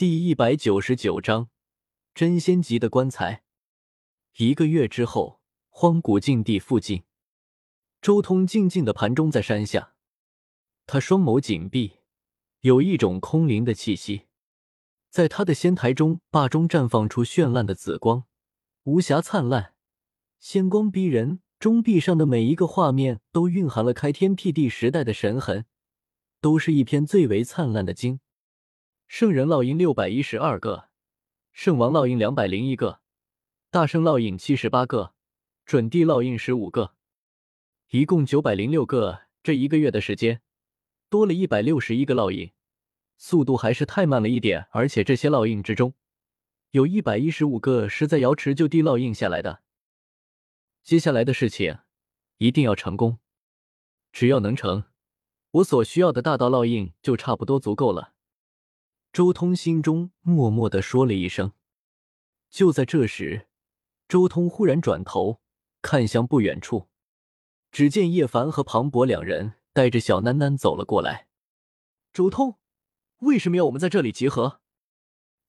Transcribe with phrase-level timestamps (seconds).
[0.00, 1.50] 第一百九十九章
[2.14, 3.42] 真仙级的棺材。
[4.38, 7.02] 一个月之后，荒古禁地附近，
[8.00, 9.92] 周通静静的盘中在山下，
[10.86, 11.98] 他双眸紧闭，
[12.60, 14.22] 有一种空灵的气息，
[15.10, 18.24] 在他的仙台中坝中绽放出绚烂的紫光，
[18.84, 19.74] 无暇灿烂，
[20.38, 21.40] 仙光逼人。
[21.58, 25.66] 钟壁上的每一个画面都蕴含了开天辟地时代的神痕，
[26.40, 28.20] 都是一篇最为灿烂的经。
[29.12, 30.88] 圣人烙印六百一十二个，
[31.50, 33.00] 圣王烙印两百零一个，
[33.68, 35.14] 大圣烙印七十八个，
[35.66, 36.94] 准帝烙印十五个，
[37.88, 39.22] 一共九百零六个。
[39.42, 40.42] 这一个月的时间，
[41.08, 42.52] 多了一百六十一个烙印，
[43.16, 44.68] 速度还是太慢了一点。
[44.70, 45.94] 而且这些烙印之中，
[46.70, 49.62] 有一百一十五个是在瑶池就地烙印下来的。
[50.84, 51.80] 接下来的事情
[52.36, 53.18] 一定要成功，
[54.12, 54.84] 只要能成，
[55.50, 58.14] 我所需要的大道烙印就差不多足够了。
[59.12, 61.52] 周通心中默默的说了一声。
[62.48, 63.48] 就在这时，
[64.06, 65.40] 周通忽然转头
[65.82, 66.88] 看向不远处，
[67.72, 71.26] 只见叶凡和庞博两人带着小囡囡走了过来。
[72.12, 72.60] 周通，
[73.18, 74.60] 为什么要我们在这里集合？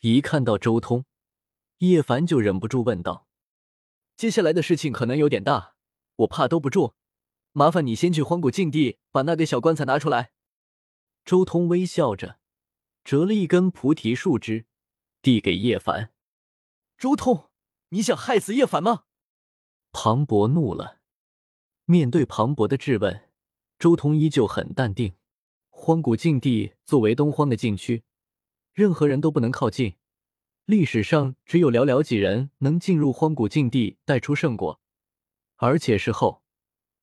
[0.00, 1.04] 一看到周通，
[1.78, 3.28] 叶凡就忍不住问道
[4.16, 5.76] ：“接下来的事情可能有点大，
[6.16, 6.94] 我怕兜不住，
[7.52, 10.32] 麻烦你先去荒古禁地把那个小棺材拿出来。”
[11.24, 12.40] 周通微笑着。
[13.04, 14.64] 折了一根菩提树枝，
[15.20, 16.12] 递给叶凡。
[16.96, 17.50] 周通，
[17.90, 19.04] 你想害死叶凡吗？
[19.92, 21.00] 庞博怒了。
[21.84, 23.28] 面对庞博的质问，
[23.78, 25.12] 周通依旧很淡定。
[25.68, 28.04] 荒古禁地作为东荒的禁区，
[28.72, 29.96] 任何人都不能靠近。
[30.64, 34.80] 历史上只有寥寥几人能进入荒古禁地带出圣果，
[35.56, 36.42] 而且事后，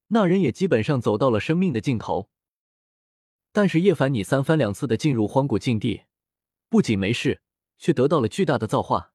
[0.07, 2.30] 那人也基本上走到了生命的尽头。
[3.51, 6.03] 但是叶凡，你三番两次的进入荒古禁地，
[6.69, 7.41] 不仅没事，
[7.77, 9.13] 却得到了巨大的造化。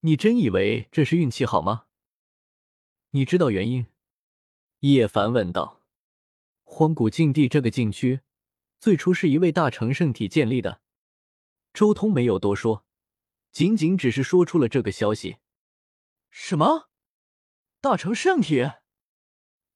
[0.00, 1.86] 你真以为这是运气好吗？
[3.10, 3.86] 你知道原因？
[4.80, 5.82] 叶凡问道。
[6.62, 8.20] 荒古禁地这个禁区，
[8.78, 10.82] 最初是一位大成圣体建立的。
[11.72, 12.84] 周通没有多说，
[13.50, 15.38] 仅仅只是说出了这个消息。
[16.28, 16.90] 什么？
[17.80, 18.70] 大成圣体？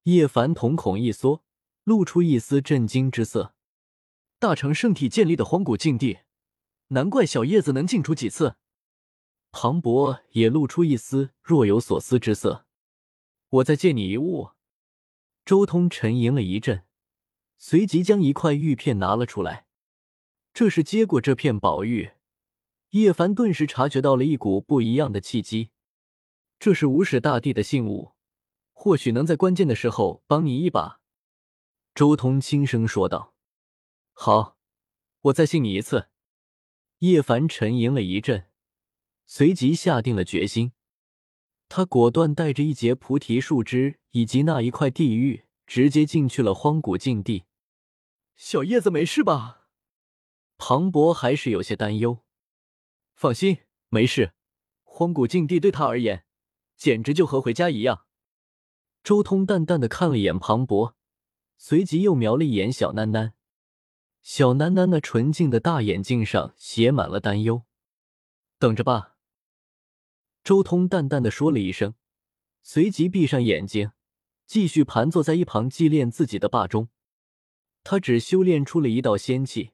[0.02, 1.42] 叶凡瞳孔一缩，
[1.84, 3.51] 露出一丝震惊之色。
[4.42, 6.18] 大成圣体建立的荒古禁地，
[6.88, 8.56] 难怪小叶子能进出几次。
[9.52, 12.66] 庞博也露出一丝若有所思之色。
[13.50, 14.50] 我再借你一物。
[15.44, 16.82] 周通沉吟了一阵，
[17.56, 19.66] 随即将一块玉片拿了出来。
[20.52, 22.10] 这是接过这片宝玉，
[22.90, 25.70] 叶凡顿时察觉到了一股不一样的气机。
[26.58, 28.14] 这是无始大帝的信物，
[28.72, 31.00] 或许能在关键的时候帮你一把。
[31.94, 33.31] 周通轻声说道。
[34.12, 34.56] 好，
[35.22, 36.08] 我再信你一次。
[36.98, 38.46] 叶凡沉吟了一阵，
[39.26, 40.72] 随即下定了决心。
[41.68, 47.46] 他果断带着一截菩提树枝以及那一块地狱，直接进去了荒古禁地。
[48.36, 49.68] 小叶子没事吧？
[50.58, 52.22] 庞博还是有些担忧。
[53.14, 53.58] 放心，
[53.88, 54.34] 没事。
[54.84, 56.24] 荒古禁地对他而言，
[56.76, 58.06] 简直就和回家一样。
[59.02, 60.94] 周通淡淡的看了一眼庞博，
[61.56, 63.32] 随即又瞄了一眼小囡囡。
[64.22, 67.64] 小囡囡那纯净的大眼睛上写满了担忧。
[68.58, 69.16] 等着吧，
[70.44, 71.94] 周通淡淡的说了一声，
[72.62, 73.90] 随即闭上眼睛，
[74.46, 76.88] 继续盘坐在一旁祭炼自己的霸中。
[77.82, 79.72] 他只修炼出了一道仙气，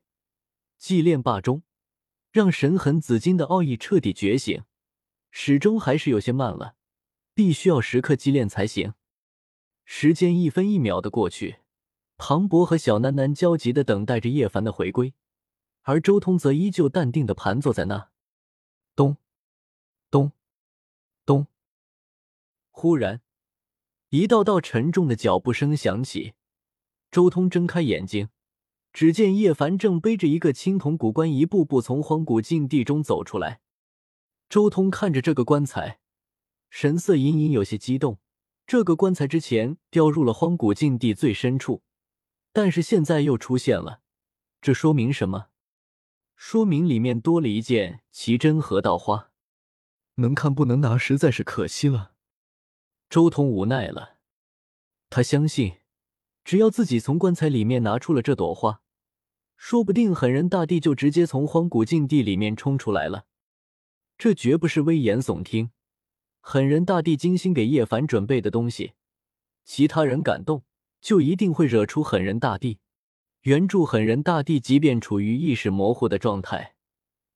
[0.78, 1.62] 祭炼霸中，
[2.30, 4.65] 让神痕紫金的奥义彻底觉醒，
[5.30, 6.75] 始终还是有些慢了，
[7.34, 8.94] 必须要时刻祭炼才行。
[9.84, 11.59] 时间一分一秒的过去。
[12.19, 15.15] 庞博和小楠楠焦急的等待着叶凡的回归，
[15.83, 18.11] 而周通则依旧淡定的盘坐在那。
[18.95, 19.17] 咚，
[20.11, 20.33] 咚，
[21.25, 21.47] 咚！
[22.71, 23.23] 忽然，
[24.11, 26.34] 一道道沉重的脚步声响起。
[27.11, 28.28] 周通睁开眼睛，
[28.93, 33.61] 只见叶凡正背着一个青铜古棺，一步步从荒古禁地中走出来。
[34.48, 36.01] 周通看着这个棺材，
[36.69, 38.19] 神色隐隐有些激动。
[38.66, 41.83] 这个棺材之前掉入了荒古禁地最深处。
[42.53, 44.00] 但是现在又出现了，
[44.60, 45.48] 这说明什么？
[46.34, 49.30] 说明里面多了一件奇珍合道花，
[50.16, 52.12] 能看不能拿，实在是可惜了。
[53.10, 54.18] 周通无奈了，
[55.10, 55.78] 他相信，
[56.45, 58.83] 只要自己从棺材里面拿出了这朵花，
[59.56, 63.27] 说不定狠人大帝就直接从荒古禁地里面冲出来了。
[64.16, 65.71] 这绝不是危言耸听，
[66.41, 68.92] 狠人大帝精心给叶凡准备的东西，
[69.65, 70.65] 其他人敢动。
[71.00, 72.78] 就一定会惹出狠人大帝。
[73.42, 76.74] 原著狠人大帝即便处于意识模糊的状态，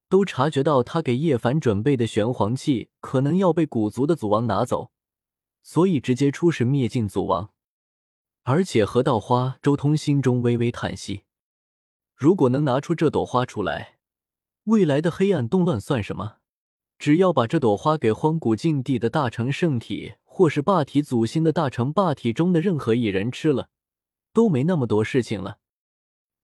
[0.09, 4.91] 都察觉到他给叶凡准备的玄黄器可能要被古族的祖王拿走，
[5.63, 7.51] 所以直接出使灭尽祖王。
[8.43, 11.23] 而且河道花，周通心中微微叹息：
[12.17, 13.99] 如果能拿出这朵花出来，
[14.65, 16.39] 未来的黑暗动乱算什么？
[16.99, 23.69] 只要把这朵花给荒古禁地的大成圣体，或是霸体祖先的大成霸体中的任何一人吃了，
[24.33, 25.59] 都没那么多事情了。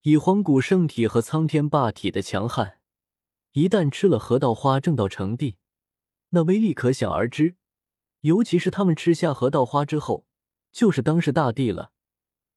[0.02, 2.80] 以荒古圣体和苍天霸体的强悍，
[3.52, 5.56] 一旦吃了河道花正道成帝，
[6.28, 7.56] 那威力可想而知。
[8.20, 10.26] 尤其是他们吃下河道花之后，
[10.70, 11.92] 就是当世大帝了，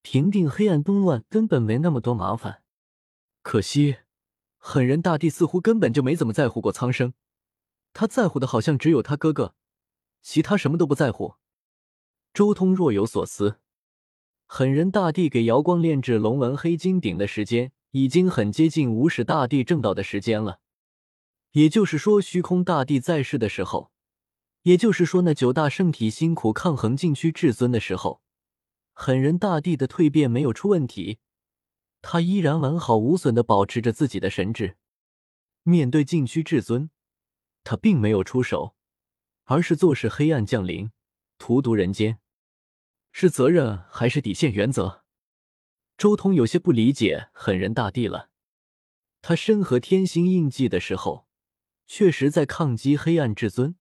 [0.02, 2.62] 平定黑暗动乱根本没那么多麻烦。
[3.42, 4.00] 可惜，
[4.58, 7.14] 狠人大帝似乎根本就没怎么在乎过苍生。
[7.94, 9.56] 他在乎的好像只有他哥哥，
[10.22, 11.36] 其他什么都不在乎。
[12.34, 13.60] 周通若有所思，
[14.46, 20.60] 狠人大帝给瑶光炼制龙纹黑金鼎的时间，已经很接近无始大帝正道的时间了。
[21.52, 23.92] 也就是说，虚空大帝在世的时候，
[24.62, 28.22] 也就是说，那九大圣体辛苦抗衡禁区至尊的时候，
[28.94, 31.20] 狠人大帝的蜕变没有出问题，
[32.02, 34.78] 他依然完好无损的保持着自己的神智，
[35.64, 36.90] 面对禁区至尊。
[37.64, 38.76] 他并没有出手，
[39.52, 40.92] 而是坐视黑暗降临，
[41.38, 42.20] 荼毒人间，
[43.12, 45.04] 是责任还是底线原则？
[45.98, 48.30] 周通有些不理解狠人大帝了。
[49.22, 51.28] 他身合天星印记的时候，
[51.86, 53.76] 确实在抗击黑暗至尊，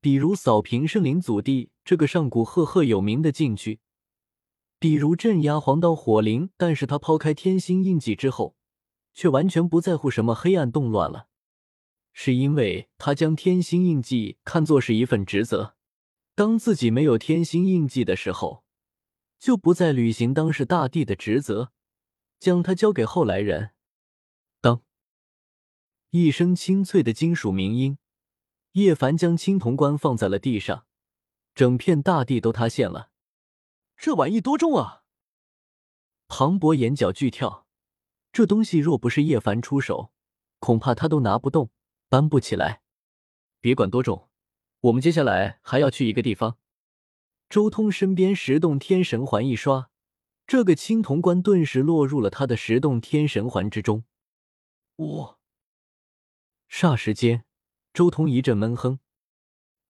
[0.00, 3.80] 比如扫平圣灵祖地这个上古赫赫有名的禁区，
[4.78, 6.50] 比如镇压黄道火灵。
[6.56, 8.54] 但是他抛开天星印记之后，
[9.12, 11.26] 却完全不在乎什么黑暗动乱了。
[12.16, 15.76] 是因为他将天星印记看作是一份职责，
[16.36, 18.64] 当自己没有天星印记的时候，
[19.38, 21.72] 就不再履行当世大帝的职责，
[22.38, 23.72] 将它交给后来人。
[24.60, 24.82] 当
[26.10, 27.98] 一声清脆的金属鸣音，
[28.72, 30.86] 叶凡将青铜棺放在了地上，
[31.52, 33.10] 整片大地都塌陷了。
[33.96, 35.02] 这玩意多重啊！
[36.28, 37.66] 庞博眼角剧跳，
[38.32, 40.12] 这东西若不是叶凡出手，
[40.60, 41.70] 恐怕他都拿不动。
[42.14, 42.80] 搬不起来，
[43.60, 44.28] 别管多重，
[44.82, 46.58] 我们接下来还要去一个地方。
[47.48, 49.90] 周通身边十洞天神环一刷，
[50.46, 54.04] 这个青铜棺顿时落入了他的十洞天神环之中。
[54.94, 55.40] 我
[56.70, 57.44] 霎时间，
[57.92, 59.00] 周通一阵闷哼。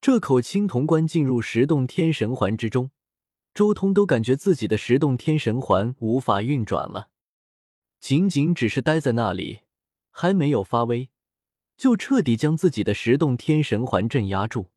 [0.01, 2.91] 这口青铜棺进入十洞天神环之中，
[3.53, 7.11] 周通都感觉自己的十洞天神环无法运转了，
[8.01, 9.61] 仅仅只是待在那里，
[10.11, 11.11] 还没有发威。
[11.77, 14.71] 就彻底将自己的十洞天神环镇压住，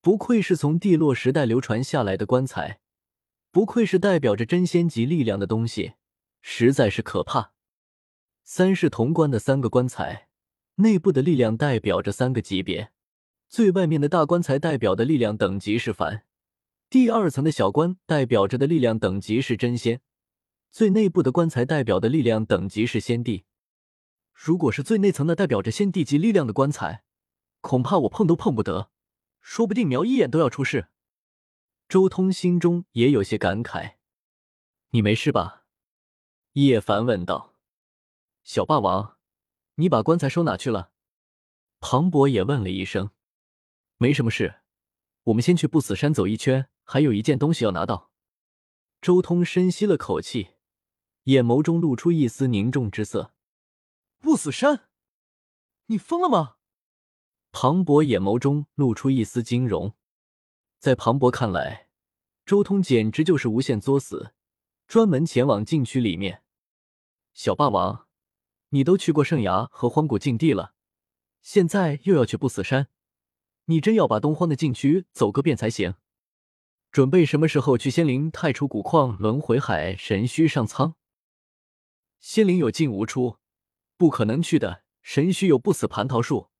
[0.00, 2.80] 不愧是从帝洛时代流传下来的棺材，
[3.50, 5.94] 不愧是代表着真仙级力量的东西，
[6.40, 7.52] 实在是可怕。
[8.44, 10.28] 三世铜棺的三个棺材，
[10.76, 12.92] 内部的力量代表着三个级别，
[13.48, 16.24] 最外面的大棺材代表的力量等级是凡，
[16.88, 20.00] 第二层的小棺代表着的力量等级是真仙，
[20.70, 23.44] 最内部的棺材代表的力量等级是仙帝。
[24.38, 27.02] 如果是最内层的代表着先帝级力量的棺材，
[27.62, 28.90] 恐怕我碰都碰不得，
[29.40, 30.88] 说不定瞄一眼都要出事。
[31.88, 33.94] 周通心中也有些感慨。
[34.90, 35.64] 你没事吧？
[36.52, 37.54] 叶凡问道。
[38.44, 39.16] 小霸王，
[39.76, 40.90] 你把棺材收哪去了？
[41.80, 43.10] 庞博也问了一声。
[43.96, 44.56] 没什么事，
[45.24, 48.10] 我们先去不死山走一圈，还有一件东西要拿到。
[49.00, 50.50] 周通深吸了口气，
[51.24, 53.32] 眼眸中露出一丝凝重之色。
[54.26, 54.88] 不死山，
[55.84, 56.56] 你疯了吗？
[57.52, 59.94] 庞博眼眸中露出一丝惊容，
[60.80, 61.90] 在庞博看来，
[62.44, 64.34] 周通简直就是无限作死，
[64.88, 66.42] 专门前往禁区里面。
[67.34, 68.08] 小霸王，
[68.70, 70.74] 你都去过圣崖和荒古禁地了，
[71.40, 72.88] 现在又要去不死山，
[73.66, 75.94] 你真要把东荒的禁区走个遍才行。
[76.90, 80.96] 准备什么时候去仙灵太初古矿、轮回海、神虚上苍？
[82.18, 83.36] 仙灵有进无出。
[83.96, 86.50] 不可能去的神虚有不死蟠桃树，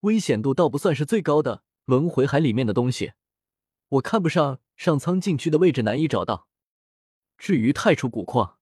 [0.00, 1.64] 危险度倒不算是最高的。
[1.86, 3.14] 轮回海里面的东西，
[3.88, 6.46] 我看不上上苍禁区的位置难以找到。
[7.36, 8.58] 至于太初古矿，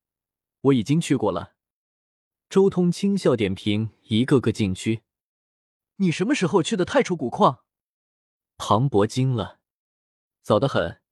[0.63, 1.55] 我已经去过了。
[2.49, 5.03] 周通轻笑点评一个个禁区。
[5.97, 7.65] 你什么时候去的太初古矿？
[8.57, 9.61] 庞博惊了。
[10.43, 11.03] 早得很，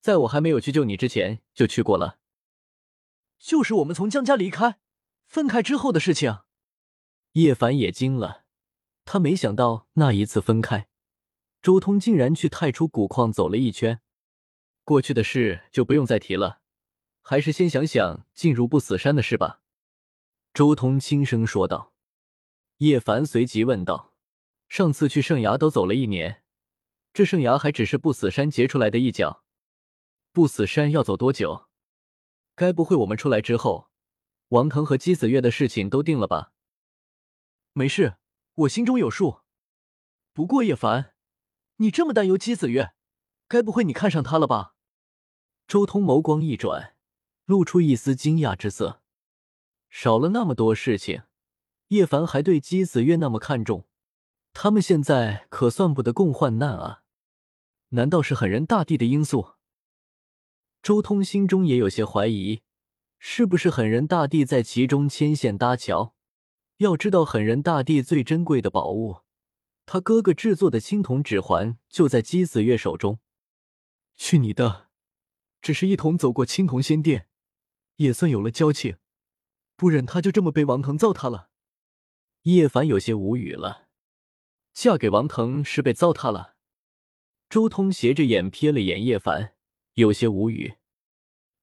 [0.00, 2.20] 在我还没有去救你之前就去过了。
[3.40, 4.78] 就是我们从江家离开，
[5.26, 6.38] 分开之后的事情。
[7.36, 8.44] 叶凡也惊了，
[9.04, 10.88] 他没想到那一次分开，
[11.60, 14.00] 周通竟然去太初古矿走了一圈。
[14.84, 16.60] 过去的事就不用再提了，
[17.20, 19.60] 还是先想想进入不死山的事吧。
[20.54, 21.92] 周通轻声说道。
[22.78, 24.14] 叶凡随即问道
[24.70, 26.42] ：“上次去圣崖都走了一年，
[27.12, 29.44] 这圣崖还只是不死山结出来的一角，
[30.32, 31.66] 不死山要走多久？
[32.54, 33.90] 该不会我们出来之后，
[34.48, 36.52] 王腾和姬子月的事情都定了吧
[37.78, 38.16] ？”“没事，
[38.54, 39.40] 我心中有数。
[40.32, 41.12] 不过叶凡，
[41.76, 42.94] 你这么担忧姬子月，
[43.46, 44.72] 该不会你看上她了吧？”
[45.68, 46.96] 周通眸光一转，
[47.44, 49.02] 露出一丝惊讶之色。
[49.90, 51.24] 少了那么多事情。
[51.88, 53.86] 叶凡还对姬子月那么看重，
[54.54, 57.02] 他们现在可算不得共患难啊！
[57.90, 59.52] 难道是狠人大帝的因素？
[60.82, 62.62] 周通心中也有些怀疑，
[63.18, 66.15] 是不是狠人大帝在其中牵线搭桥？
[66.78, 69.22] 要知道，狠人大帝最珍贵的宝物，
[69.86, 73.18] 他哥哥制作的青铜指环就在姬子月手中。
[74.14, 74.88] 去你的！
[75.62, 77.28] 只是一同走过青铜仙殿，
[77.96, 78.98] 也算有了交情，
[79.74, 81.48] 不忍他就这么被王腾糟蹋了。
[82.42, 83.88] 叶凡有些无语了，
[84.72, 86.56] 嫁给王腾是被糟蹋了。
[87.48, 89.54] 周通斜着眼瞥了眼叶凡，
[89.94, 90.74] 有些无语。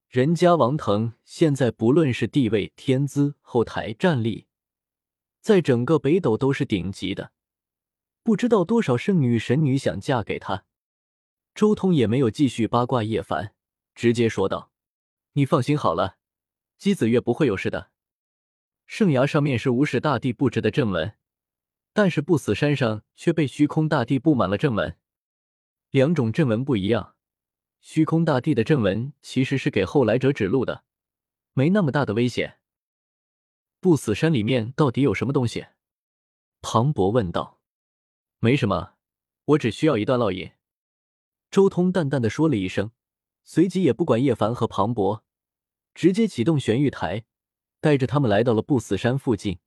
[0.08, 4.46] 人家王腾现在不论是地位、天资、后台、战力，
[5.44, 7.30] 在整个北斗都是顶级的，
[8.22, 10.64] 不知道多少圣女、神女想嫁给他。
[11.54, 13.54] 周通也没有继续八卦叶凡，
[13.94, 14.72] 直接说道
[15.36, 16.16] ：“你放心好了，
[16.78, 17.90] 姬子月不会有事的。”
[18.88, 21.12] 圣崖上面是无始大帝布置的阵纹，
[21.92, 24.96] 但是不死山上却被虚空大帝布满了阵纹。
[25.90, 27.16] 两种阵纹不一样，
[27.82, 30.84] 虚空大帝的阵纹其实是给后来者指路的，
[31.52, 32.60] 没那么大的危险。
[33.84, 35.66] 不死山里面到底有什么东西？
[36.62, 37.60] 庞博问道。
[38.38, 38.94] 没什么，
[39.44, 40.52] 我只需要一段烙印。
[41.50, 42.92] 周通淡淡的说了一声，
[43.44, 45.22] 随即也不管叶凡和庞博，
[45.92, 47.26] 直接启动玄玉台。
[47.82, 49.58] 带着他们来到了不死山附近。